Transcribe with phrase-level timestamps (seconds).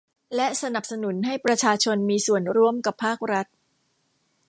[0.35, 3.47] และสนับสนุนให้ประชาชนมีส่วนร่วมกับภาครัฐ